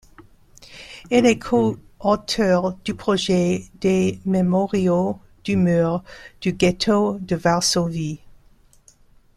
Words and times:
Elle 1.11 1.27
est 1.27 1.37
co-auteur 1.37 2.75
du 2.83 2.95
projet 2.95 3.65
des 3.81 4.19
mémoriaux 4.25 5.19
du 5.43 5.57
mur 5.57 6.03
du 6.41 6.53
ghetto 6.53 7.19
de 7.19 7.35
Varsovie. 7.35 8.19